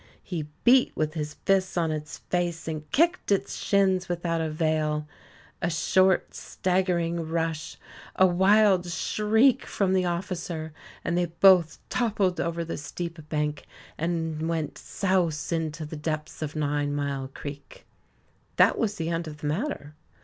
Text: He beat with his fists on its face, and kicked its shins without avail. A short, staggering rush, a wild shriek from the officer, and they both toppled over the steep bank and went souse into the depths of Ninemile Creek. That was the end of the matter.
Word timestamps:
He 0.23 0.49
beat 0.63 0.97
with 0.97 1.13
his 1.13 1.35
fists 1.45 1.77
on 1.77 1.91
its 1.91 2.17
face, 2.17 2.67
and 2.67 2.89
kicked 2.89 3.31
its 3.31 3.55
shins 3.55 4.09
without 4.09 4.41
avail. 4.41 5.07
A 5.61 5.69
short, 5.69 6.33
staggering 6.33 7.27
rush, 7.29 7.77
a 8.15 8.25
wild 8.25 8.87
shriek 8.87 9.63
from 9.63 9.93
the 9.93 10.05
officer, 10.05 10.73
and 11.05 11.15
they 11.15 11.25
both 11.27 11.77
toppled 11.89 12.39
over 12.41 12.65
the 12.65 12.77
steep 12.77 13.29
bank 13.29 13.67
and 13.95 14.49
went 14.49 14.75
souse 14.79 15.51
into 15.51 15.85
the 15.85 15.95
depths 15.95 16.41
of 16.41 16.55
Ninemile 16.55 17.31
Creek. 17.35 17.85
That 18.55 18.79
was 18.79 18.95
the 18.95 19.09
end 19.09 19.27
of 19.27 19.37
the 19.37 19.45
matter. 19.45 19.93